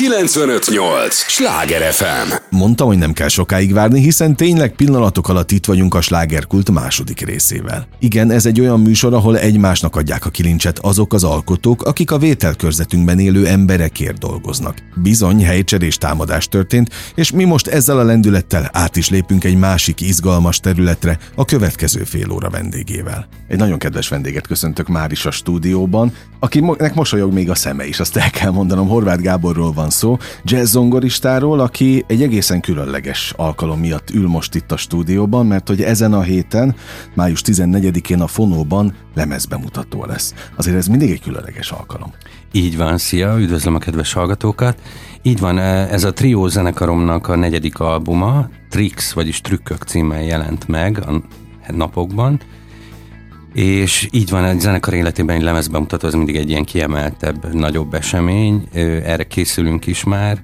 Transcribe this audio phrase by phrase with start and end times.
[0.00, 1.14] 958!
[1.14, 2.32] Sláger FM!
[2.50, 7.20] Mondtam, hogy nem kell sokáig várni, hiszen tényleg pillanatok alatt itt vagyunk a slágerkult második
[7.20, 7.86] részével.
[7.98, 12.18] Igen, ez egy olyan műsor, ahol egymásnak adják a kilincset azok az alkotók, akik a
[12.18, 14.78] vételkörzetünkben élő emberekért dolgoznak.
[15.02, 20.00] Bizony, helycserés támadás történt, és mi most ezzel a lendülettel át is lépünk egy másik
[20.00, 23.28] izgalmas területre a következő fél óra vendégével.
[23.48, 28.00] Egy nagyon kedves vendéget köszöntök már is a stúdióban, akinek mosolyog még a szeme is,
[28.00, 33.80] azt el kell mondanom, Horváth Gáborról van szó, jazz zongoristáról, aki egy egészen különleges alkalom
[33.80, 36.74] miatt ül most itt a stúdióban, mert hogy ezen a héten,
[37.14, 40.34] május 14-én a Fonóban lemezbemutató lesz.
[40.56, 42.12] Azért ez mindig egy különleges alkalom.
[42.52, 44.80] Így van, szia, üdvözlöm a kedves hallgatókat.
[45.22, 50.98] Így van, ez a trió zenekaromnak a negyedik albuma, Tricks, vagyis Trükkök címmel jelent meg
[50.98, 52.40] a napokban,
[53.52, 58.68] és így van, egy zenekar életében egy lemezbemutató, az mindig egy ilyen kiemeltebb, nagyobb esemény,
[59.04, 60.42] erre készülünk is már,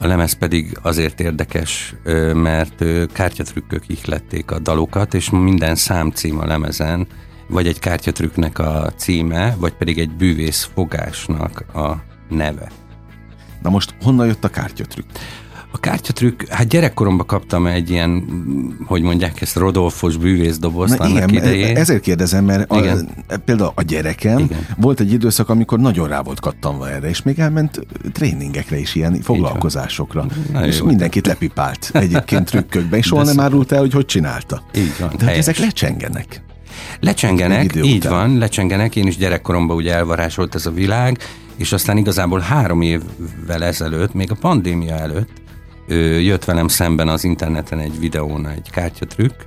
[0.00, 1.94] a lemez pedig azért érdekes,
[2.34, 7.06] mert kártyatrükkök ihlették a dalokat, és minden számcím a lemezen,
[7.48, 12.70] vagy egy kártyatrükknek a címe, vagy pedig egy bűvész fogásnak a neve.
[13.62, 15.08] Na most honnan jött a kártyatrükk?
[15.70, 18.24] A kártyatrükk, hát gyerekkoromban kaptam egy ilyen,
[18.86, 21.76] hogy mondják ezt, Rodolfos bűvészdobozt Na, annak igen, idején.
[21.76, 23.08] Ezért kérdezem, mert igen.
[23.28, 24.66] A, például a gyerekem igen.
[24.76, 27.80] volt egy időszak, amikor nagyon rá volt kattanva erre, és még elment
[28.12, 30.26] tréningekre is, ilyen foglalkozásokra.
[30.52, 31.28] Na, és jó, mindenkit de...
[31.28, 34.62] lepipált egyébként trükkökbe, és soha nem árult el, hogy hogy csinálta.
[34.74, 36.42] Így van, De hát ezek lecsengenek.
[37.00, 38.12] Lecsengenek, így után.
[38.12, 38.96] van, lecsengenek.
[38.96, 41.18] Én is gyerekkoromban ugye elvarásolt ez a világ,
[41.56, 45.30] és aztán igazából három évvel ezelőtt, még a pandémia előtt,
[46.20, 49.40] jött velem szemben az interneten egy videón egy kártyatrükk,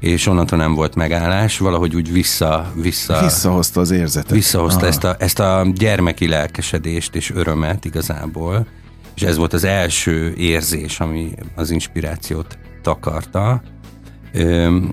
[0.00, 2.72] és onnantól nem volt megállás, valahogy úgy vissza...
[2.74, 4.30] vissza Visszahozta az érzetet.
[4.30, 8.66] Visszahozta ezt a, ezt a gyermeki lelkesedést és örömet igazából,
[9.14, 13.62] és ez volt az első érzés, ami az inspirációt takarta,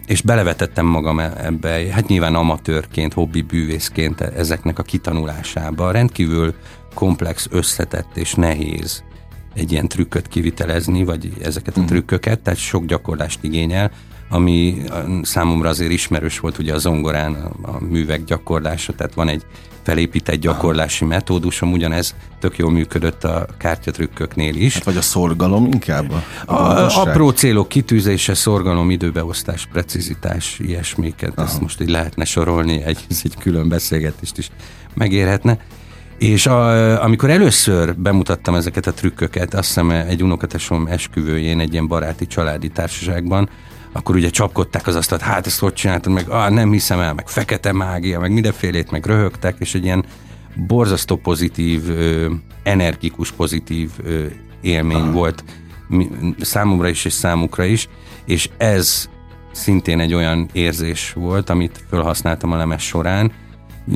[0.06, 5.92] és belevetettem magam e- ebbe, hát nyilván amatőrként, hobbi bűvészként ezeknek a kitanulásába.
[5.92, 6.56] Rendkívül
[6.94, 9.04] komplex, összetett és nehéz
[9.54, 13.92] egy ilyen trükköt kivitelezni, vagy ezeket a trükköket, tehát sok gyakorlást igényel,
[14.30, 14.82] ami
[15.22, 19.46] számomra azért ismerős volt ugye a zongorán a, a művek gyakorlása, tehát van egy
[19.84, 24.74] felépített gyakorlási metódusom, ugyanez tök jól működött a kártyatrükköknél is.
[24.74, 26.12] Hát vagy a szorgalom inkább?
[26.46, 31.48] A, a apró célok kitűzése, szorgalom, időbeosztás, precizitás, ilyesmiket, Aha.
[31.48, 34.52] ezt most így lehetne sorolni, egy, egy külön beszélgetést is
[34.94, 35.58] megérhetne.
[36.22, 41.88] És a, amikor először bemutattam ezeket a trükköket, azt hiszem egy unokatesom esküvőjén, egy ilyen
[41.88, 43.50] baráti családi társaságban,
[43.92, 47.28] akkor ugye csapkodták az asztalt, hát ezt hogy csináltad, meg ah, nem hiszem el, meg
[47.28, 50.06] fekete mágia, meg mindenfélét, meg röhögtek, és egy ilyen
[50.68, 52.32] borzasztó pozitív, ö,
[52.64, 54.26] energikus pozitív ö,
[54.62, 55.14] élmény ah.
[55.14, 55.44] volt
[56.40, 57.90] számomra is és számukra is,
[58.26, 59.10] és ez
[59.52, 63.32] szintén egy olyan érzés volt, amit felhasználtam a lemez során,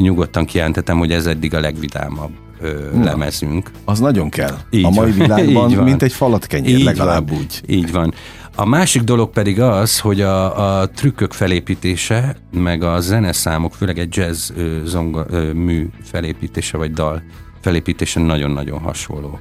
[0.01, 3.72] nyugodtan kijelentetem, hogy ez eddig a legvidámabb ö, lemezünk.
[3.85, 4.57] Az nagyon kell.
[4.69, 5.83] Így a mai világban, így van.
[5.83, 7.38] mint egy falat kenyér, így legalább van.
[7.39, 7.61] úgy.
[7.67, 8.13] Így van.
[8.56, 14.16] A másik dolog pedig az, hogy a, a trükkök felépítése, meg a zeneszámok, főleg egy
[14.16, 17.23] jazz ö, zonga, ö, mű felépítése, vagy dal
[17.62, 19.39] felépítése nagyon-nagyon hasonló.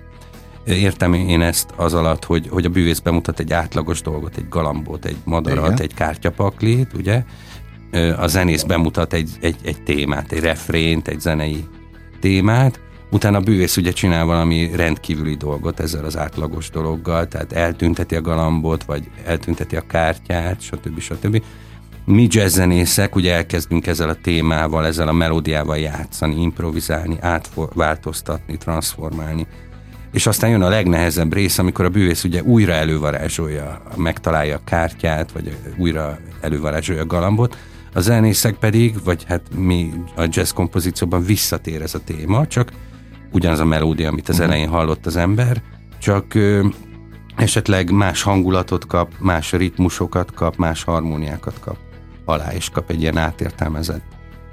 [0.67, 5.05] Értem én ezt az alatt, hogy, hogy a bűvész bemutat egy átlagos dolgot, egy galambot,
[5.05, 5.81] egy madarat, Igen.
[5.81, 7.25] egy kártyapaklit, ugye?
[8.17, 11.65] A zenész bemutat egy, egy, egy témát, egy refrént, egy zenei
[12.21, 18.17] témát, utána a bűvész ugye csinál valami rendkívüli dolgot ezzel az átlagos dologgal, tehát eltünteti
[18.17, 21.01] a galambot, vagy eltünteti a kártyát, stb.
[21.01, 21.43] stb.
[22.05, 29.47] Mi jazzzenészek ugye elkezdünk ezzel a témával, ezzel a melódiával játszani, improvizálni, átváltoztatni, transformálni.
[30.13, 35.33] És aztán jön a legnehezebb rész, amikor a bűvész ugye újra elővarázsolja, megtalálja a kártyát,
[35.33, 37.57] vagy újra elővarázsolja a galambot,
[37.95, 42.73] a zenészek pedig, vagy hát mi a jazz kompozícióban visszatér ez a téma, csak
[43.33, 44.51] ugyanaz a melódia, amit az uh-huh.
[44.51, 45.63] elején hallott az ember,
[45.99, 46.67] csak ö,
[47.37, 51.77] esetleg más hangulatot kap, más ritmusokat kap, más harmóniákat kap
[52.25, 54.05] alá, és kap egy ilyen átértelmezett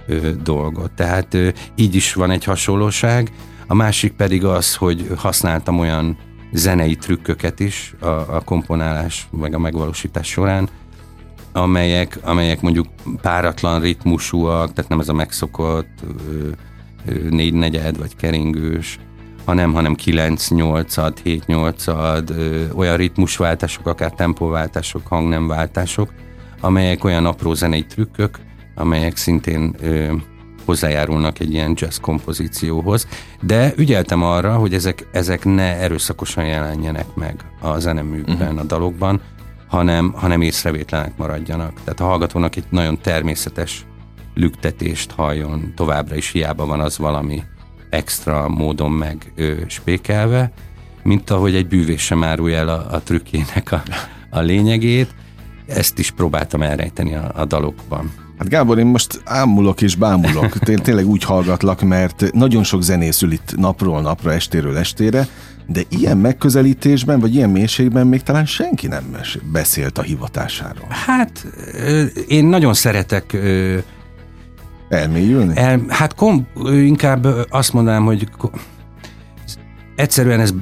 [0.07, 0.91] ö, dolgot.
[0.91, 3.31] Tehát ö, így is van egy hasonlóság.
[3.67, 6.17] A másik pedig az, hogy használtam olyan
[6.51, 10.69] zenei trükköket is a, a komponálás, meg a megvalósítás során,
[11.53, 12.87] amelyek, amelyek mondjuk
[13.21, 16.03] páratlan ritmusúak, tehát nem ez a megszokott
[17.29, 18.99] négy negyed vagy keringős,
[19.45, 22.31] hanem, hanem 9-8-ad, 7-8-ad,
[22.75, 26.13] olyan ritmusváltások, akár tempóváltások, hangnemváltások,
[26.61, 28.39] amelyek olyan apró zenei trükkök,
[28.75, 30.13] amelyek szintén ö,
[30.65, 33.07] hozzájárulnak egy ilyen jazz kompozícióhoz,
[33.41, 38.59] de ügyeltem arra, hogy ezek, ezek ne erőszakosan jelenjenek meg a zeneműkben, uh-huh.
[38.59, 39.21] a dalokban,
[39.71, 41.73] hanem, hanem észrevétlenek maradjanak.
[41.83, 43.85] Tehát a hallgatónak egy nagyon természetes
[44.33, 47.43] lüktetést halljon, továbbra is hiába van az valami
[47.89, 50.51] extra módon meg ő, spékelve,
[51.03, 53.83] mint ahogy egy bűvés sem árulja el a, a trükkjének a,
[54.29, 55.15] a lényegét.
[55.67, 58.11] Ezt is próbáltam elrejteni a, a dalokban.
[58.37, 60.57] Hát Gábor, én most ámulok és bámulok.
[60.57, 65.27] Té- tényleg úgy hallgatlak, mert nagyon sok zenészül itt napról napra, estéről estére,
[65.67, 69.15] de ilyen megközelítésben, vagy ilyen mélységben még talán senki nem
[69.51, 70.87] beszélt a hivatásáról.
[70.89, 71.47] Hát
[72.27, 73.37] én nagyon szeretek
[74.89, 75.57] elmélyülni?
[75.57, 78.29] El, hát kom, inkább azt mondanám, hogy
[79.95, 80.53] egyszerűen ez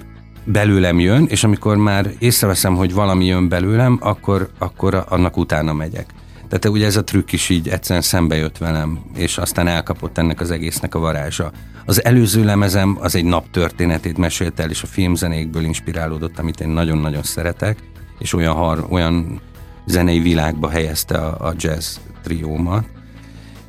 [0.43, 6.13] belőlem jön, és amikor már észreveszem, hogy valami jön belőlem, akkor, akkor annak utána megyek.
[6.49, 10.39] Tehát ugye ez a trükk is így egyszerűen szembe jött velem, és aztán elkapott ennek
[10.39, 11.51] az egésznek a varázsa.
[11.85, 16.67] Az előző lemezem az egy nap történetét mesélt el, és a filmzenékből inspirálódott, amit én
[16.67, 17.77] nagyon-nagyon szeretek,
[18.19, 19.41] és olyan, har, olyan
[19.85, 22.85] zenei világba helyezte a, a jazz triómat.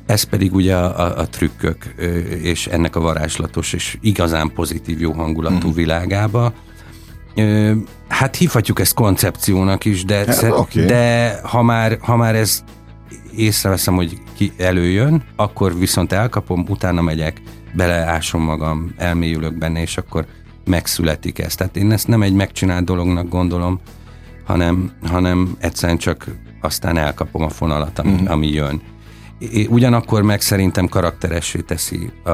[0.05, 1.85] Ez pedig ugye a, a, a trükkök
[2.41, 5.73] és ennek a varázslatos és igazán pozitív, jó hangulatú mm.
[5.73, 6.53] világába.
[8.07, 10.85] Hát hívhatjuk ezt koncepciónak is, de, hát, szer- okay.
[10.85, 12.63] de ha, már, ha már ez
[13.35, 17.41] észreveszem, hogy ki előjön, akkor viszont elkapom, utána megyek,
[17.73, 20.25] beleásom magam, elmélyülök benne, és akkor
[20.65, 21.55] megszületik ez.
[21.55, 23.79] Tehát én ezt nem egy megcsinált dolognak gondolom,
[24.45, 26.25] hanem, hanem egyszerűen csak
[26.61, 28.25] aztán elkapom a fonalat, ami, mm.
[28.25, 28.81] ami jön.
[29.69, 32.31] Ugyanakkor meg szerintem karakteressé teszi a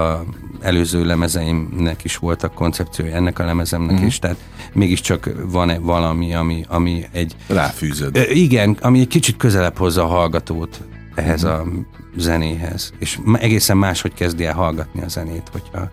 [0.61, 4.05] előző lemezeimnek is voltak koncepciója, ennek a lemezemnek mm.
[4.05, 4.37] is, tehát
[4.73, 7.35] mégiscsak van -e valami, ami, ami egy...
[7.47, 8.27] Ráfűzöd.
[8.33, 10.81] Igen, ami egy kicsit közelebb hozza a hallgatót
[11.15, 11.47] ehhez mm.
[11.47, 11.63] a
[12.17, 15.89] zenéhez, és egészen máshogy kezdi el hallgatni a zenét, hogyha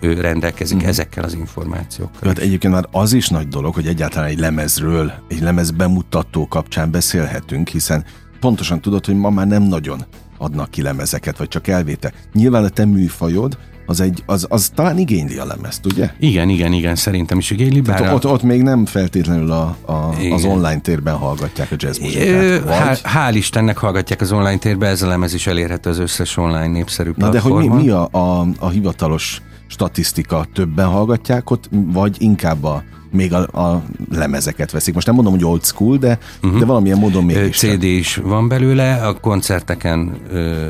[0.00, 0.86] ő rendelkezik mm.
[0.86, 2.28] ezekkel az információkkal.
[2.28, 6.90] Hát egyébként már az is nagy dolog, hogy egyáltalán egy lemezről, egy lemez bemutató kapcsán
[6.90, 8.04] beszélhetünk, hiszen
[8.40, 10.04] pontosan tudod, hogy ma már nem nagyon
[10.38, 12.12] adnak ki lemezeket, vagy csak elvétel.
[12.32, 16.10] Nyilván a te műfajod, az, egy, az, az talán igényli a lemezt, ugye?
[16.18, 17.80] Igen, igen, igen, szerintem is igényli.
[17.80, 18.14] Bár a...
[18.14, 19.92] ott, ott még nem feltétlenül a, a,
[20.32, 22.64] az online térben hallgatják a jazz muzsikát.
[22.64, 23.00] Vagy...
[23.02, 27.10] Hál' Istennek hallgatják az online térben, ez a lemez is elérhető az összes online népszerű
[27.10, 27.62] platformon.
[27.62, 30.46] Na de hogy mi, mi a, a, a hivatalos statisztika?
[30.54, 34.94] Többen hallgatják ott, vagy inkább a még a, a lemezeket veszik.
[34.94, 36.58] Most nem mondom, hogy old school, de, uh-huh.
[36.58, 40.66] de valamilyen módon még CD is van belőle, a koncerteken ö,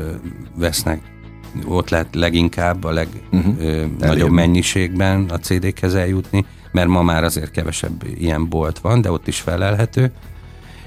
[0.55, 1.01] vesznek
[1.65, 4.19] ott lehet leginkább a legnagyobb uh-huh.
[4.19, 9.27] Ö, mennyiségben a CD-khez eljutni, mert ma már azért kevesebb ilyen bolt van, de ott
[9.27, 10.11] is felelhető.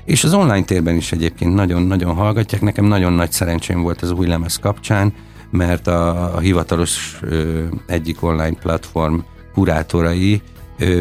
[0.05, 2.62] És az online térben is egyébként nagyon-nagyon hallgatják.
[2.62, 5.12] Nekem nagyon nagy szerencsém volt az új lemez kapcsán,
[5.50, 9.19] mert a, a hivatalos ö, egyik online platform
[9.55, 10.43] kurátorai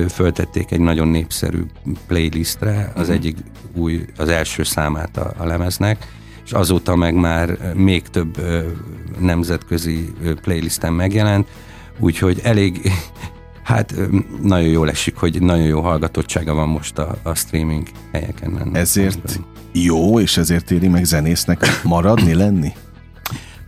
[0.09, 1.63] föltették egy nagyon népszerű
[2.07, 3.15] playlistre az mhm.
[3.15, 3.37] egyik
[3.73, 6.07] új, az első számát a, a lemeznek,
[6.45, 8.37] és azóta meg már még több
[9.19, 11.47] nemzetközi playlisten megjelent,
[11.99, 12.91] úgyhogy elég,
[13.63, 13.95] hát
[14.41, 18.69] nagyon jól esik, hogy nagyon jó hallgatottsága van most a, a streaming helyeken.
[18.73, 19.39] Ezért
[19.71, 22.73] jó, és ezért éri meg zenésznek maradni, lenni?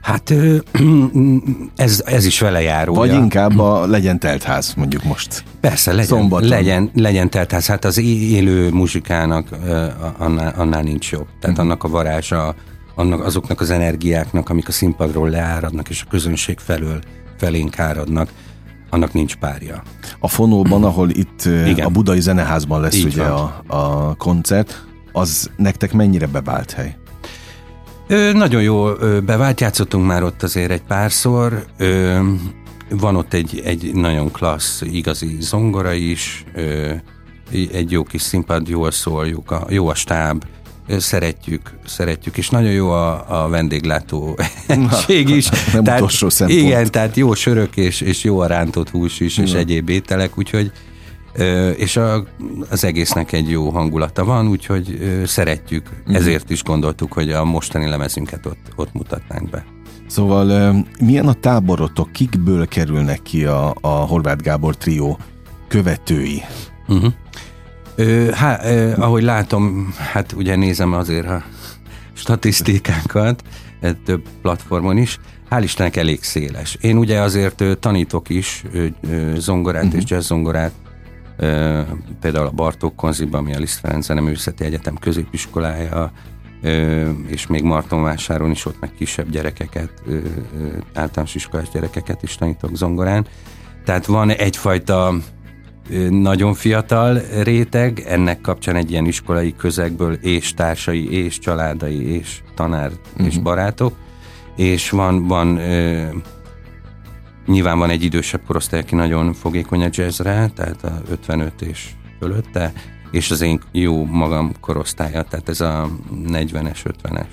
[0.03, 0.33] Hát
[1.75, 2.94] ez, ez is vele járó.
[2.94, 5.44] Vagy inkább a legyen teltház, mondjuk most.
[5.59, 6.47] Persze, legyen, Szombaton.
[6.47, 7.67] legyen, legyen teltház.
[7.67, 9.48] Hát az élő muzsikának
[10.17, 11.25] annál, annál nincs jobb.
[11.25, 11.60] Tehát uh-huh.
[11.60, 12.55] annak a varázsa,
[12.95, 17.00] annak, azoknak az energiáknak, amik a színpadról leáradnak, és a közönség felől
[17.38, 18.29] felénk áradnak,
[18.89, 19.83] annak nincs párja.
[20.19, 21.86] A Fonóban, ahol itt Igen.
[21.86, 26.95] a Budai Zeneházban lesz Így ugye a, a koncert, az nektek mennyire bevált hely?
[28.13, 31.65] Ö, nagyon jó ö, bevált, játszottunk már ott azért egy párszor.
[31.77, 32.20] Ö,
[32.89, 36.91] van ott egy, egy nagyon klassz, igazi zongora is, ö,
[37.51, 40.43] egy jó kis színpad, jól szól, jó a, jó a stáb,
[40.98, 45.50] szeretjük, szeretjük, és nagyon jó a, a vendéglátó egység is.
[45.74, 46.60] Nem tehát, utolsó szempont.
[46.60, 50.72] Igen, tehát jó sörök, és, és jó a rántott hús is, és egyéb ételek, úgyhogy
[51.77, 52.23] és a,
[52.69, 56.13] az egésznek egy jó hangulata van, úgyhogy szeretjük, mm.
[56.13, 59.65] ezért is gondoltuk, hogy a mostani lemezünket ott, ott mutatnánk be.
[60.07, 65.19] Szóval milyen a táborotok, kikből kerülnek ki a, a Horváth Gábor trió
[65.67, 66.41] követői?
[66.87, 67.13] Uh-huh.
[67.95, 71.43] Ö, há, ö, ahogy látom, hát ugye nézem azért a
[72.13, 73.43] statisztikákat,
[74.05, 76.77] több platformon is, hál' Istennek elég széles.
[76.81, 78.63] Én ugye azért tanítok is
[79.35, 80.01] zongorát uh-huh.
[80.01, 80.71] és jazz zongorát
[82.19, 86.11] például a Bartók Konziban, ami a Liszt Ferenc Zeneművészeti Egyetem középiskolája,
[87.27, 89.91] és még Martonvásáron is ott meg kisebb gyerekeket,
[90.93, 93.25] általános iskolás gyerekeket is tanítok zongorán.
[93.85, 95.13] Tehát van egyfajta
[96.09, 102.91] nagyon fiatal réteg, ennek kapcsán egy ilyen iskolai közegből és társai, és családai, és tanár,
[102.91, 103.27] uh-huh.
[103.27, 103.43] és mhm.
[103.43, 103.95] barátok,
[104.55, 105.59] és van, van
[107.45, 112.73] nyilván van egy idősebb korosztály, aki nagyon fogékony a jazzre, tehát a 55 és fölötte,
[113.12, 115.89] és az én jó magam korosztálya, tehát ez a
[116.27, 117.25] 40-es, 50-es.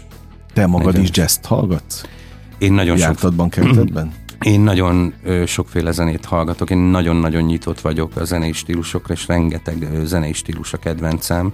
[0.52, 1.00] Te magad 40-es.
[1.02, 2.02] is jazz hallgatsz?
[2.58, 3.88] Én nagyon Jártadban, sok...
[4.40, 9.82] Én nagyon ö, sokféle zenét hallgatok, én nagyon-nagyon nyitott vagyok a zenei stílusokra, és rengeteg
[9.82, 11.52] ö, zenei stílus a kedvencem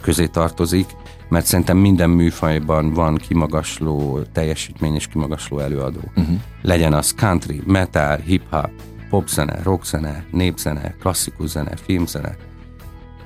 [0.00, 0.86] közé tartozik,
[1.28, 6.00] mert szerintem minden műfajban van kimagasló teljesítmény és kimagasló előadó.
[6.16, 6.36] Uh-huh.
[6.62, 8.70] Legyen az country, metal, hip-hop,
[9.10, 12.36] popzene, rockzene, népzene, klasszikus zene, filmzene,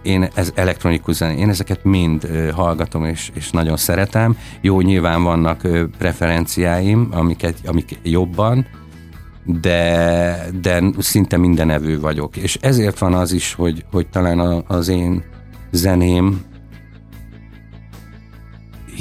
[0.02, 4.36] én ez elektronikus zene, én ezeket mind ö, hallgatom és, és nagyon szeretem.
[4.60, 8.66] Jó, nyilván vannak ö, preferenciáim, amiket, amik jobban,
[9.44, 12.36] de, de szinte mindenevő vagyok.
[12.36, 15.22] És ezért van az is, hogy, hogy talán a, az én
[15.70, 16.40] zeném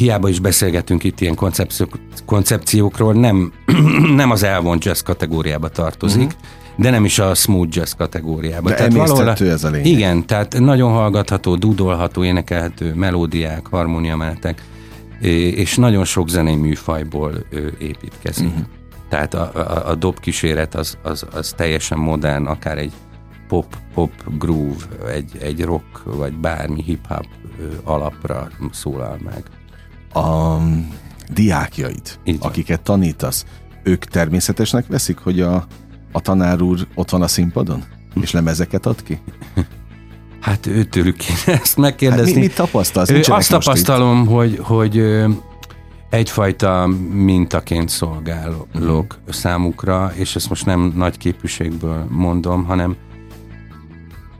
[0.02, 3.52] hiába is beszélgetünk itt ilyen koncepciók, koncepciókról, nem,
[4.16, 8.70] nem az elvont jazz kategóriába tartozik, uh-huh de nem is a smooth jazz kategóriába.
[8.70, 9.86] De tehát valahol, ez a lényeg.
[9.86, 14.64] Igen, tehát nagyon hallgatható, dudolható, énekelhető melódiák, harmóniamenetek,
[15.56, 17.34] és nagyon sok zenei műfajból
[17.80, 18.48] építkezik.
[18.48, 18.66] Uh-huh.
[19.10, 22.92] Tehát a, a, a dobkíséret az, az, az teljesen modern, akár egy
[23.48, 27.28] pop, pop groove, egy, egy rock, vagy bármi hip-hop
[27.84, 29.44] alapra szólal meg.
[30.14, 30.58] A
[31.34, 33.46] diákjaid, akiket tanítasz,
[33.84, 35.68] ők természetesnek veszik, hogy a
[36.12, 37.84] a tanár úr ott van a színpadon?
[38.22, 39.20] És lemezeket ad ki?
[40.40, 42.26] Hát őtőlük kéne ezt megkérdezni.
[42.26, 43.10] Hát mi, mit tapasztalsz?
[43.10, 45.04] Ő, azt tapasztalom, hogy, hogy
[46.10, 49.06] egyfajta mintaként szolgálok uh-huh.
[49.28, 52.96] számukra, és ezt most nem nagy képűségből mondom, hanem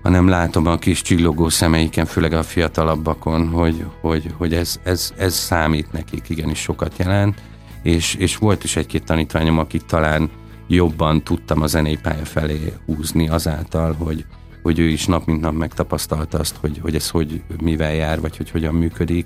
[0.02, 5.34] hanem látom a kis csillogó szemeiken, főleg a fiatalabbakon, hogy, hogy, hogy ez, ez, ez
[5.34, 7.42] számít nekik, igenis sokat jelent,
[7.84, 10.30] és, és volt is egy-két tanítványom, akik talán
[10.68, 14.26] jobban tudtam a zenei pálya felé húzni azáltal, hogy,
[14.62, 18.38] hogy ő is nap mint nap megtapasztalta azt, hogy, hogy ez hogy mivel jár, vagy
[18.38, 19.26] hogy hogyan működik.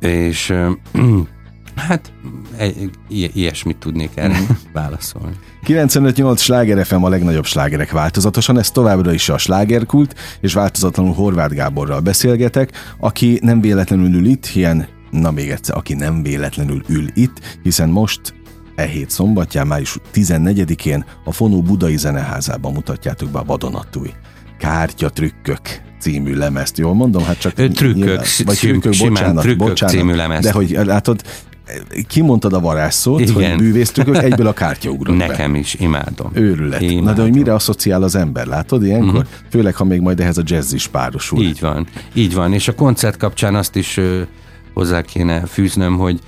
[0.00, 0.54] És
[1.76, 2.12] hát
[2.56, 4.44] egy, ilyesmit tudnék erre mm.
[4.72, 5.36] válaszolni.
[5.66, 11.54] 95-8 sláger FM a legnagyobb slágerek változatosan, ez továbbra is a slágerkult, és változatlanul Horváth
[11.54, 17.06] Gáborral beszélgetek, aki nem véletlenül ül itt, ilyen na még egyszer, aki nem véletlenül ül
[17.14, 18.34] itt, hiszen most
[18.76, 24.10] E hét szombatján, május 14-én a Fonó Budai Zeneházában mutatjátok be a vadonatúj
[24.58, 25.60] kártya trükkök
[25.98, 26.78] című lemezt.
[26.78, 27.24] Jól mondom?
[27.24, 30.42] Hát csak trükkök, nyilván, vagy trükkök, bocsánat, trükkök bocsánat, című lemezt.
[30.42, 31.22] De hogy látod,
[32.06, 33.34] kimondtad a varázsszót, Igen.
[33.34, 35.58] hogy bűvésztükök, egyből a kártya ugrott Nekem be.
[35.58, 36.30] is, imádom.
[36.34, 36.80] Őrület.
[36.80, 37.04] Imádom.
[37.04, 39.08] Na de hogy mire asszociál az ember, látod ilyenkor?
[39.08, 39.26] Uh-huh.
[39.50, 41.42] Főleg, ha még majd ehhez a jazz is párosul.
[41.42, 42.52] Így van, így van.
[42.52, 44.20] És a koncert kapcsán azt is ö,
[44.74, 46.20] hozzá kéne fűznöm, hogy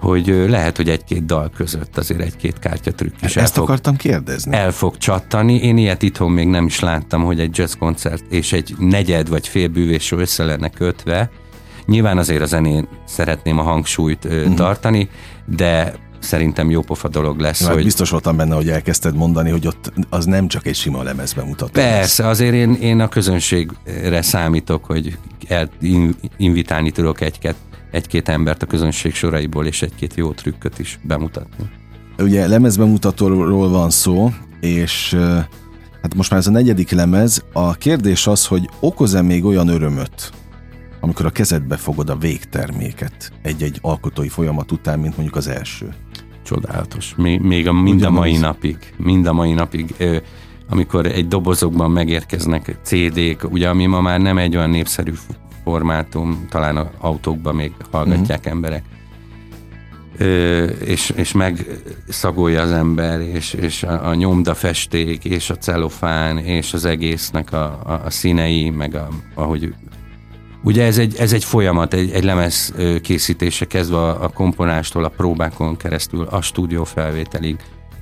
[0.00, 4.56] hogy lehet, hogy egy-két dal között azért egy-két kártyatrükk is Ezt fog, akartam kérdezni.
[4.56, 5.54] El fog csattani.
[5.54, 9.48] Én ilyet itthon még nem is láttam, hogy egy jazz koncert és egy negyed vagy
[9.48, 11.30] fél bűvés össze lenne kötve.
[11.86, 14.54] Nyilván azért a zenén szeretném a hangsúlyt uh-huh.
[14.54, 15.08] tartani,
[15.56, 17.60] de szerintem jó pofa dolog lesz.
[17.60, 17.84] Jó, hát hogy...
[17.84, 21.72] Biztos voltam benne, hogy elkezdted mondani, hogy ott az nem csak egy sima lemezbemutató.
[21.72, 22.32] Persze, lesz.
[22.32, 25.70] azért én, én a közönségre számítok, hogy el,
[26.36, 27.54] invitálni tudok egy-két
[27.94, 31.70] egy-két embert a közönség soraiból, és egy-két jó trükköt is bemutatni.
[32.18, 35.16] Ugye lemezbemutatóról van szó, és
[36.02, 37.44] hát most már ez a negyedik lemez.
[37.52, 40.30] A kérdés az, hogy okoz-e még olyan örömöt,
[41.04, 45.94] amikor a kezedbe fogod a végterméket egy-egy alkotói folyamat után, mint mondjuk az első?
[46.44, 47.14] Csodálatos.
[47.16, 48.78] Még, még a, mind a mai napig.
[48.96, 49.94] Mind a mai napig.
[50.68, 55.12] amikor egy dobozokban megérkeznek CD-k, ugye ami ma már nem egy olyan népszerű
[55.64, 58.52] formátum, talán a autókban még hallgatják uh-huh.
[58.52, 58.84] emberek.
[60.18, 66.74] Ö, és, és megszagolja az ember, és, és a, a nyomdafesték, és a celofán, és
[66.74, 69.74] az egésznek a, a, a színei, meg a, ahogy
[70.64, 75.08] Ugye ez egy, ez egy folyamat, egy, egy lemez készítése kezdve a, a komponástól, a
[75.08, 77.56] próbákon keresztül, a stúdió felvételig,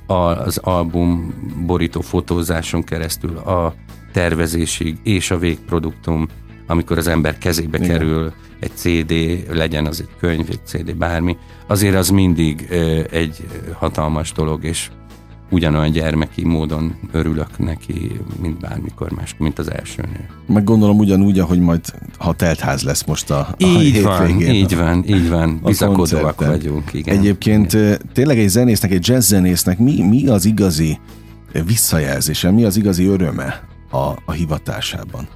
[0.07, 1.35] az album
[1.67, 3.75] borító fotózáson keresztül, a
[4.13, 6.29] tervezésig és a végproduktum
[6.67, 7.91] amikor az ember kezébe Igen.
[7.91, 9.13] kerül egy CD,
[9.55, 12.69] legyen az egy könyv, egy CD, bármi, azért az mindig
[13.11, 13.37] egy
[13.73, 14.91] hatalmas dolog, és
[15.53, 20.27] ugyanolyan gyermeki módon örülök neki, mint bármikor más, mint az elsőnél.
[20.47, 21.81] Meg gondolom ugyanúgy, ahogy majd,
[22.19, 26.93] ha teltház lesz most a, a így van, így van, így van, bizakodóak vagyunk.
[26.93, 27.19] Igen.
[27.19, 28.01] Egyébként igen.
[28.13, 30.99] tényleg egy zenésznek, egy jazz zenésznek mi, mi az igazi
[31.67, 35.29] visszajelzése, mi az igazi öröme a, a hivatásában?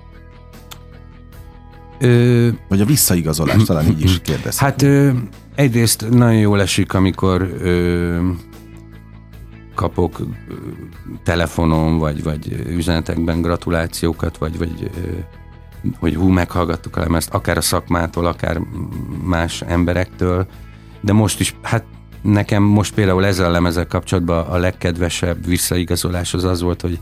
[1.99, 4.70] Ö, Vagy a visszaigazolás, talán így is kérdezhetném.
[4.70, 5.11] Hát ö,
[5.54, 8.18] egyrészt nagyon jól esik, amikor ö,
[9.76, 10.21] kapok
[11.23, 14.90] telefonon, vagy, vagy üzenetekben gratulációkat, vagy, vagy
[15.99, 18.61] hogy hú, meghallgattuk a lemezt, akár a szakmától, akár
[19.25, 20.47] más emberektől,
[21.00, 21.85] de most is, hát
[22.23, 26.99] nekem most például ezzel a lemezzel kapcsolatban a legkedvesebb visszaigazolás az az volt, hogy,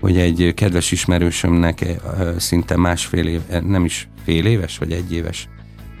[0.00, 1.86] hogy egy kedves ismerősömnek
[2.36, 5.48] szinte másfél év, nem is fél éves, vagy egy éves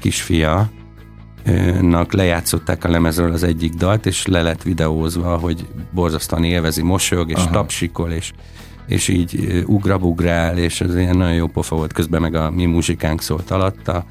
[0.00, 0.70] kisfia,
[1.80, 7.30] nak lejátszották a lemezről az egyik dalt, és le lett videózva, hogy borzasztóan élvezi, mosolyog,
[7.30, 7.50] és Aha.
[7.50, 8.32] tapsikol, és,
[8.86, 13.22] és így ugrabugrál, és ez ilyen nagyon jó pofa volt, közben meg a mi muzsikánk
[13.22, 14.04] szólt alatta.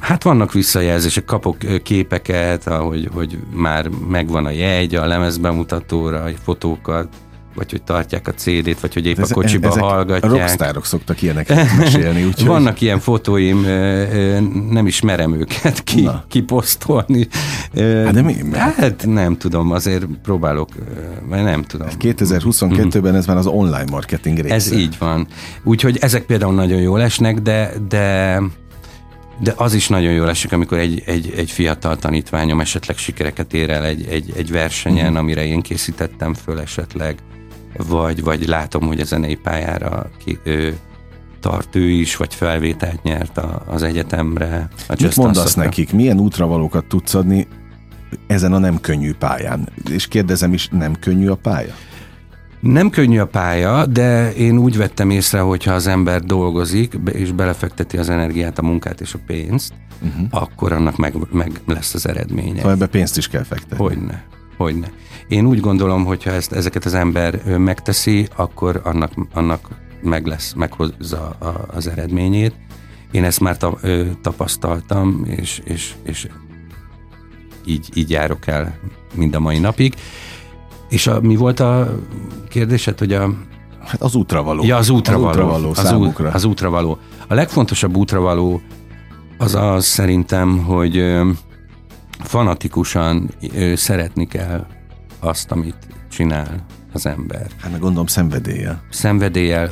[0.00, 7.08] Hát vannak visszajelzések, kapok képeket, ahogy, hogy már megvan a jegy a lemezbemutatóra, fotókat,
[7.56, 10.32] vagy hogy tartják a CD-t, vagy hogy épp ez, a kocsiba ezek hallgatják.
[10.32, 12.24] A rockstárok szoktak ilyeneket mesélni.
[12.28, 12.46] Úgyhogy...
[12.46, 13.60] Vannak ilyen fotóim,
[14.70, 17.28] nem is merem őket ki, kiposztolni.
[17.74, 18.36] Hát, de mi?
[18.52, 20.68] hát nem tudom, azért próbálok,
[21.28, 21.88] vagy nem tudom.
[22.00, 24.54] 2022-ben ez már az online marketing része.
[24.54, 25.26] Ez így van.
[25.64, 28.40] Úgyhogy ezek például nagyon jól esnek, de, de
[29.40, 33.70] de az is nagyon jól esik, amikor egy, egy, egy fiatal tanítványom esetleg sikereket ér
[33.70, 35.18] el egy, egy, egy versenyen, uh-huh.
[35.18, 37.18] amire én készítettem föl esetleg,
[37.88, 40.76] vagy, vagy látom, hogy a zenei pályára ki, ő,
[41.40, 44.68] tart ő is, vagy felvételt nyert a, az egyetemre.
[44.88, 45.92] A Mit mondasz nekik?
[45.92, 47.46] Milyen útravalókat tudsz adni
[48.26, 49.68] ezen a nem könnyű pályán?
[49.90, 51.74] És kérdezem is, nem könnyű a pálya?
[52.60, 57.32] Nem könnyű a pálya, de én úgy vettem észre, hogy ha az ember dolgozik, és
[57.32, 60.26] belefekteti az energiát, a munkát és a pénzt, uh-huh.
[60.30, 62.56] akkor annak meg, meg lesz az eredménye.
[62.56, 63.84] Szóval ebbe pénzt is kell fektetni.
[63.84, 64.24] Hogyne,
[64.56, 64.90] hogyne.
[65.28, 69.68] Én úgy gondolom, hogy ha ezt, ezeket az ember megteszi, akkor annak, annak
[70.02, 72.54] meg lesz, meghozza a, az eredményét.
[73.10, 76.28] Én ezt már ta, ö, tapasztaltam, és, és, és
[77.64, 78.78] így, így járok el
[79.14, 79.94] mind a mai napig.
[80.88, 81.96] És a, mi volt a
[82.48, 83.34] kérdésed, hogy a...
[83.84, 84.64] Hát az útravaló.
[84.64, 85.28] Ja, az útravaló.
[85.28, 86.98] Az útravaló az, út, az útravaló.
[87.28, 88.60] A legfontosabb útravaló
[89.38, 90.96] az az szerintem, hogy
[92.18, 93.30] fanatikusan
[93.74, 94.66] szeretni kell
[95.20, 95.76] azt, amit
[96.10, 97.46] csinál az ember.
[97.60, 98.82] Hát meg gondolom szenvedéllyel.
[98.90, 99.70] Szenvedéllyel,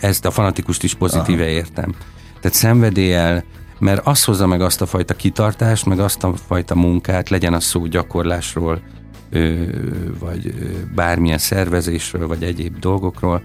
[0.00, 1.50] ezt a fanatikust is pozitíve Aha.
[1.50, 1.94] értem.
[2.40, 3.44] Tehát szenvedéllyel,
[3.78, 7.64] mert az hozza meg azt a fajta kitartást, meg azt a fajta munkát, legyen az
[7.64, 8.82] szó gyakorlásról,
[10.18, 10.54] vagy
[10.94, 13.42] bármilyen szervezésről, vagy egyéb dolgokról,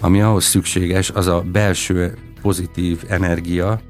[0.00, 3.80] ami ahhoz szükséges, az a belső pozitív energia,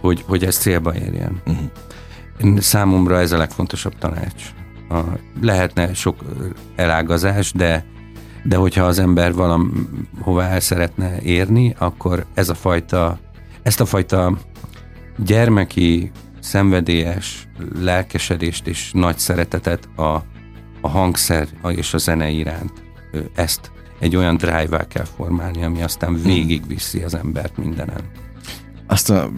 [0.00, 1.42] hogy, hogy ez célba érjen.
[1.46, 1.70] Uh-huh.
[2.58, 4.52] Számomra ez a legfontosabb tanács
[4.92, 5.00] a,
[5.40, 6.16] lehetne sok
[6.76, 7.84] elágazás, de,
[8.42, 13.18] de hogyha az ember valahova el szeretne érni, akkor ez a fajta,
[13.62, 14.38] ezt a fajta
[15.16, 17.48] gyermeki, szenvedélyes
[17.80, 20.22] lelkesedést és nagy szeretetet a,
[20.80, 22.72] a hangszer és a zene iránt,
[23.34, 28.00] ezt egy olyan drive kell formálni, ami aztán végigviszi az embert mindenen.
[28.92, 29.30] Azt a,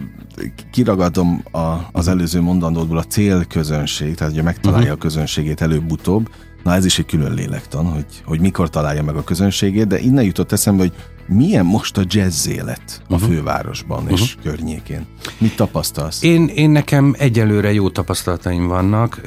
[0.71, 4.97] kiragadom a, az előző mondandódból a célközönség, tehát ugye megtalálja uh-huh.
[4.97, 6.29] a közönségét előbb-utóbb.
[6.63, 10.23] Na ez is egy külön lélektan, hogy, hogy mikor találja meg a közönségét, de innen
[10.23, 10.93] jutott eszembe, hogy
[11.27, 13.29] milyen most a jazz élet a uh-huh.
[13.29, 14.19] fővárosban uh-huh.
[14.19, 15.05] és környékén?
[15.37, 16.23] Mit tapasztalsz?
[16.23, 19.21] Én, én nekem egyelőre jó tapasztalataim vannak,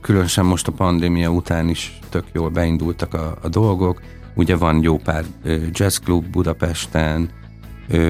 [0.00, 4.00] különösen most a pandémia után is tök jól beindultak a, a dolgok.
[4.34, 5.24] Ugye van jó pár
[5.72, 7.30] jazzklub Budapesten,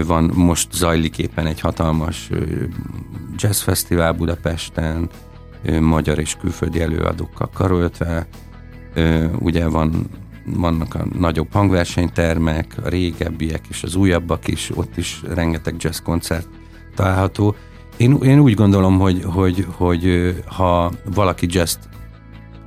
[0.06, 2.30] van, most zajlik éppen egy hatalmas
[3.36, 5.08] jazzfesztivál Budapesten,
[5.80, 8.26] magyar és külföldi előadókkal karöltve,
[9.38, 10.06] ugye van,
[10.44, 16.48] vannak a nagyobb hangversenytermek, a régebbiek és az újabbak is, ott is rengeteg jazz koncert
[16.94, 17.54] található.
[17.96, 21.76] Én, én úgy gondolom, hogy, hogy, hogy ha valaki jazz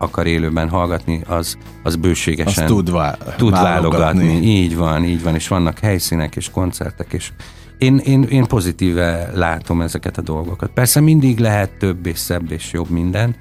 [0.04, 4.00] akar élőben hallgatni, az, az bőségesen az tud, vá- tud válogatni.
[4.00, 4.48] válogatni.
[4.48, 7.32] Így van, így van, és vannak helyszínek és koncertek, és
[7.78, 10.70] én, én, én pozitíve látom ezeket a dolgokat.
[10.74, 13.36] Persze mindig lehet több és szebb és jobb minden,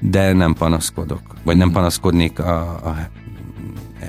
[0.00, 2.96] de nem panaszkodok, vagy nem panaszkodnék a, a,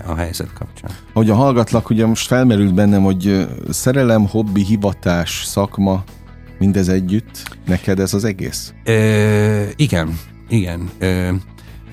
[0.05, 0.91] a helyzet kapcsán.
[1.13, 6.03] Hogy a hallgatlak, ugye most felmerült bennem, hogy szerelem, hobbi, hivatás, szakma,
[6.59, 8.73] mindez együtt, neked ez az egész?
[8.83, 10.89] Ö, igen, igen.
[10.97, 11.29] Ö,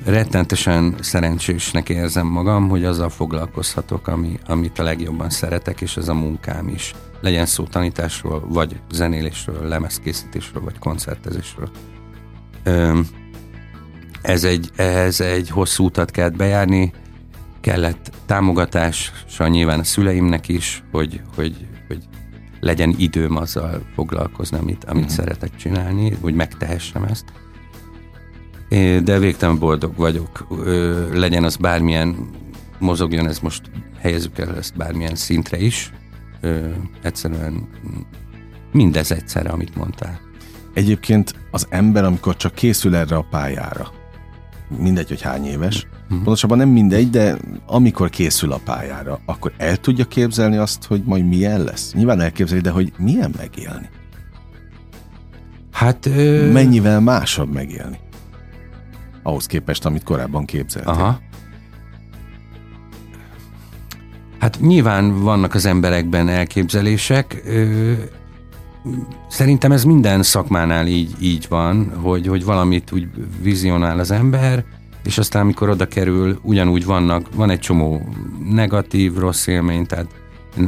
[0.04, 6.14] rettentesen szerencsésnek érzem magam, hogy azzal foglalkozhatok, ami, amit a legjobban szeretek, és ez a
[6.14, 6.94] munkám is.
[7.20, 11.70] Legyen szó tanításról, vagy zenélésről, lemezkészítésről, vagy koncertezésről.
[14.22, 16.92] Ez egy, ez egy hosszú utat kellett bejárni,
[17.60, 22.04] kellett támogatása nyilván a szüleimnek is, hogy, hogy, hogy
[22.60, 25.16] legyen időm azzal foglalkozni, amit, amit uh-huh.
[25.18, 27.24] szeretek csinálni, hogy megtehessem ezt.
[29.02, 30.46] De végtelen boldog vagyok.
[31.12, 32.16] Legyen az bármilyen,
[32.78, 33.62] mozogjon ez most,
[34.00, 35.92] helyezzük el ezt bármilyen szintre is.
[37.02, 37.68] Egyszerűen
[38.72, 40.20] mindez egyszerre, amit mondtál.
[40.74, 43.92] Egyébként az ember, amikor csak készül erre a pályára,
[44.78, 46.16] mindegy, hogy hány éves, uh-huh.
[46.16, 51.28] pontosabban nem mindegy, de amikor készül a pályára, akkor el tudja képzelni azt, hogy majd
[51.28, 51.92] milyen lesz?
[51.92, 53.88] Nyilván elképzeli, de hogy milyen megélni?
[55.72, 56.06] Hát...
[56.06, 56.50] Ö...
[56.52, 57.98] Mennyivel másabb megélni?
[59.22, 60.92] Ahhoz képest, amit korábban képzeltél.
[60.92, 61.20] Aha.
[64.38, 67.42] Hát nyilván vannak az emberekben elképzelések.
[67.46, 67.92] Ö,
[69.28, 73.08] szerintem ez minden szakmánál így, így van, hogy, hogy valamit úgy
[73.42, 74.64] vizionál az ember,
[75.04, 78.08] és aztán amikor oda kerül, ugyanúgy vannak, van egy csomó
[78.50, 80.06] negatív, rossz élmény, tehát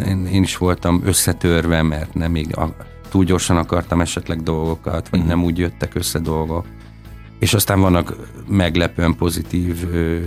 [0.07, 2.77] én, én is voltam összetörve, mert nem még a,
[3.09, 5.27] túl gyorsan akartam esetleg dolgokat, vagy mm.
[5.27, 6.67] nem úgy jöttek össze dolgok.
[7.45, 8.17] És aztán vannak
[8.49, 10.19] meglepően pozitív ö,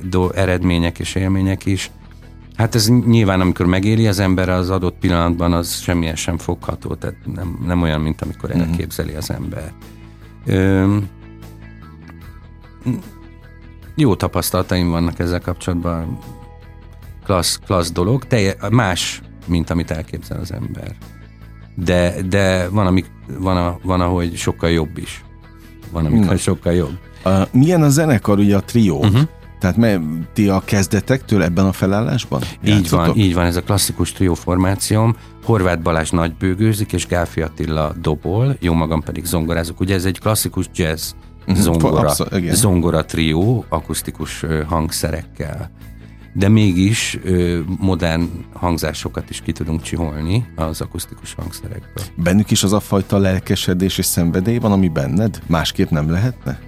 [0.00, 1.90] do, eredmények és élmények is.
[2.56, 7.16] Hát ez nyilván, amikor megéli az ember az adott pillanatban, az semmilyen sem fogható, tehát
[7.34, 8.68] nem, nem olyan, mint amikor uh-huh.
[8.68, 9.72] elképzeli az ember.
[10.46, 10.96] Ö,
[13.94, 16.18] jó tapasztalataim vannak ezzel kapcsolatban.
[17.24, 20.96] Klassz, klassz dolog, de más, mint amit elképzel az ember.
[21.74, 25.24] De, de van, amik, van, a, van, ahogy sokkal jobb is.
[25.92, 26.98] Van, amikor sokkal jobb.
[27.24, 28.98] Uh, milyen a zenekar, ugye a trió?
[28.98, 29.20] Uh-huh.
[29.62, 30.00] Tehát me,
[30.32, 32.42] ti a kezdetektől ebben a felállásban?
[32.64, 35.16] Így van, így van, ez a klasszikus trió formációm.
[35.44, 39.80] Horváth Balázs nagybőgőzik, és Gálfi Attila dobol, jó magam pedig zongorázok.
[39.80, 41.10] Ugye ez egy klasszikus jazz
[41.46, 41.58] mhm.
[41.58, 45.70] zongora, Abszol, zongora trió, akusztikus hangszerekkel.
[46.34, 52.04] De mégis ö, modern hangzásokat is ki tudunk csiholni az akusztikus hangszerekből.
[52.16, 55.42] Bennük is az a fajta lelkesedés és szenvedély van, ami benned?
[55.46, 56.58] Másképp nem lehetne?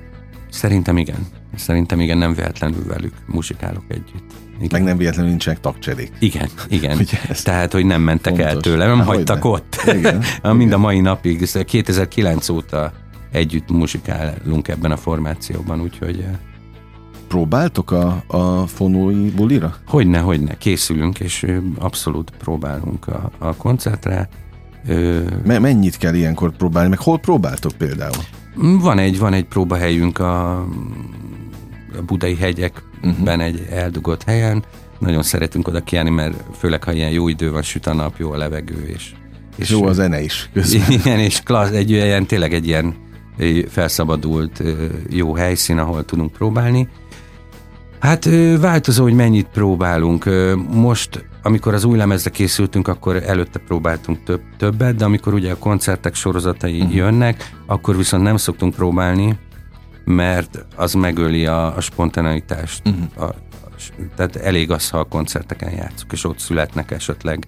[0.50, 1.27] Szerintem igen.
[1.57, 4.33] Szerintem igen, nem véletlenül velük muzsikálok együtt.
[4.57, 4.68] Igen.
[4.70, 6.12] Meg nem véletlenül nincsenek tagcserék.
[6.18, 6.98] Igen, igen.
[7.44, 8.53] Tehát, hogy nem mentek fontos.
[8.53, 9.48] el tőle, nem Há, hagytak ne.
[9.48, 9.83] ott.
[9.98, 12.92] Igen, Mind a mai napig, 2009 óta
[13.33, 16.24] együtt muzsikálunk ebben a formációban, úgyhogy...
[17.35, 19.77] Próbáltok a, a fonói bulira?
[19.87, 21.47] Hogyne, hogyne, készülünk, és
[21.79, 24.29] abszolút próbálunk a, a koncertre.
[25.44, 28.23] Me- mennyit kell ilyenkor próbálni, meg hol próbáltok például?
[28.81, 33.42] Van egy, van egy próbahelyünk a, a budai hegyekben uh-huh.
[33.42, 34.64] egy eldugott helyen.
[34.99, 38.33] Nagyon szeretünk oda kiállni, mert főleg, ha ilyen jó idő van, süt a nap, jó
[38.33, 39.12] a levegő, és,
[39.57, 40.51] és jó a zene is.
[40.53, 40.90] Közben.
[41.01, 42.94] Igen, és klassz, egy ilyen, tényleg egy ilyen
[43.68, 44.62] felszabadult
[45.11, 46.88] jó helyszín, ahol tudunk próbálni.
[48.00, 48.28] Hát
[48.61, 50.30] változó, hogy mennyit próbálunk.
[50.70, 55.59] Most, amikor az új lemezre készültünk, akkor előtte próbáltunk több, többet, de amikor ugye a
[55.59, 56.94] koncertek sorozatai uh-huh.
[56.94, 59.38] jönnek, akkor viszont nem szoktunk próbálni,
[60.04, 62.83] mert az megöli a, a spontaneitást.
[62.88, 63.28] Uh-huh.
[63.28, 63.35] A,
[64.16, 67.46] tehát elég az, ha a koncerteken játszunk, és ott születnek esetleg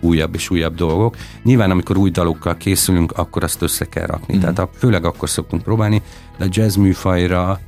[0.00, 1.16] újabb és újabb dolgok.
[1.42, 4.36] Nyilván, amikor új dalokkal készülünk, akkor azt össze kell rakni.
[4.36, 4.52] Uh-huh.
[4.52, 6.02] Tehát főleg akkor szoktunk próbálni,
[6.38, 7.60] de a jazz műfajra a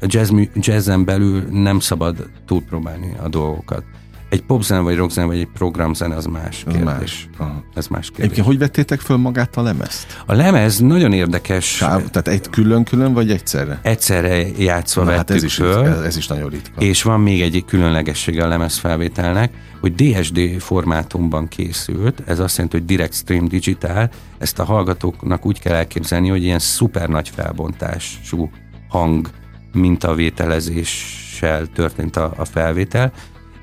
[0.00, 3.82] jazz, jazzen belül nem szabad túlpróbálni a dolgokat.
[4.28, 6.84] Egy popzene, vagy rockzene, vagy egy programzene, az más kérdés.
[6.84, 7.28] Más.
[7.74, 8.24] Ez más kérdés.
[8.24, 10.22] Egyébként hogy vettétek föl magát a lemezt?
[10.26, 11.64] A lemez nagyon érdekes.
[11.64, 13.80] Sáv, tehát egy külön-külön, vagy egyszerre?
[13.82, 15.86] Egyszerre játszva Na, vettük hát ez is, föl.
[15.86, 16.80] Ez, ez is nagyon ritka.
[16.80, 22.76] És van még egy különlegessége a lemez felvételnek, hogy DSD formátumban készült, ez azt jelenti,
[22.76, 28.50] hogy Direct Stream Digital, ezt a hallgatóknak úgy kell elképzelni, hogy ilyen szuper nagy felbontású
[28.88, 29.30] hang
[29.76, 33.12] mintavételezéssel történt a, a felvétel.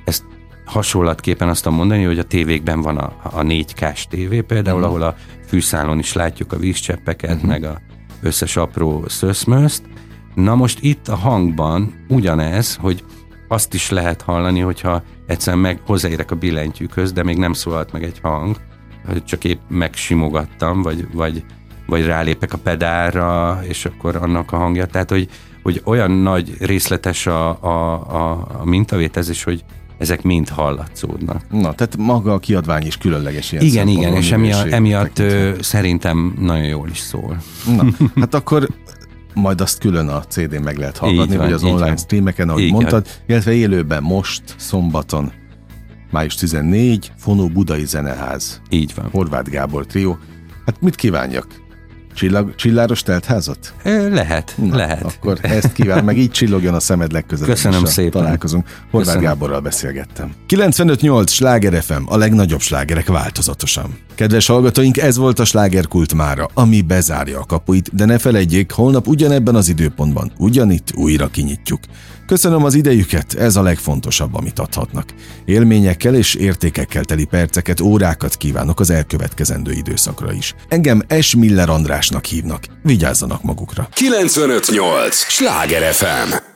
[0.05, 0.23] Ezt
[0.65, 4.95] hasonlatképpen azt mondani, hogy a tévékben van a, a 4K-s tévé például, uh-huh.
[4.95, 5.15] ahol a
[5.47, 7.49] fűszálon is látjuk a vízcseppeket, uh-huh.
[7.49, 7.81] meg a
[8.21, 9.83] összes apró szöszmözt.
[10.35, 13.03] Na most itt a hangban ugyanez, hogy
[13.47, 18.03] azt is lehet hallani, hogyha egyszerűen meg hozzáérek a billentyűkhöz, de még nem szólalt meg
[18.03, 18.57] egy hang,
[19.25, 21.45] csak épp megsimogattam, vagy, vagy,
[21.85, 24.85] vagy rálépek a pedálra, és akkor annak a hangja.
[24.85, 25.29] Tehát, hogy
[25.63, 29.63] hogy olyan nagy részletes a, a, a, a mintavételezés, hogy
[29.97, 31.45] ezek mind hallatszódnak.
[31.51, 36.35] Na, tehát maga a kiadvány is különleges ilyen Igen, igen, és emiatt, emiatt ö, szerintem
[36.39, 37.37] nagyon jól is szól.
[37.75, 38.67] Na, hát akkor
[39.33, 41.97] majd azt külön a CD-n meg lehet hallgatni, van, vagy az online van.
[41.97, 45.31] streameken, ahogy Így mondtad, illetve élőben most, szombaton,
[46.11, 49.09] május 14, Fonó Budai Zeneház, Így van.
[49.11, 50.17] Horváth Gábor trió.
[50.65, 51.62] Hát mit kívánjak?
[52.13, 53.73] Csillag, csilláros teltházat?
[54.11, 55.03] Lehet, Na, lehet.
[55.03, 57.53] Akkor ezt kíván, meg így csillogjon a szemed legközelebb.
[57.53, 58.11] Köszönöm szépen.
[58.11, 58.67] Találkozunk.
[58.91, 59.21] Horváth Köszönöm.
[59.21, 60.33] Gáborral beszélgettem.
[60.49, 63.97] 95.8 Sláger FM, a legnagyobb slágerek változatosan.
[64.15, 69.07] Kedves hallgatóink, ez volt a slágerkult mára, ami bezárja a kapuit, de ne felejtjék, holnap
[69.07, 71.79] ugyanebben az időpontban, ugyanitt újra kinyitjuk.
[72.25, 75.05] Köszönöm az idejüket, ez a legfontosabb, amit adhatnak.
[75.45, 80.55] Élményekkel és értékekkel teli perceket, órákat kívánok az elkövetkezendő időszakra is.
[80.67, 81.35] Engem S.
[81.35, 82.63] Miller Andrásnak hívnak.
[82.83, 83.87] Vigyázzanak magukra.
[83.93, 85.15] 958!
[85.15, 86.52] Sláger FM!